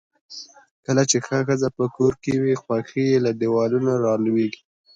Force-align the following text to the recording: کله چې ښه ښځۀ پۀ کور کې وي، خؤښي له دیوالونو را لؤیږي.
کله 0.85 1.03
چې 1.09 1.17
ښه 1.25 1.37
ښځۀ 1.47 1.69
پۀ 1.75 1.85
کور 1.95 2.13
کې 2.23 2.33
وي، 2.41 2.53
خؤښي 2.61 3.07
له 3.25 3.31
دیوالونو 3.39 3.91
را 4.03 4.13
لؤیږي. 4.23 4.61